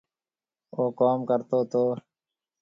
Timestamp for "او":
0.75-0.83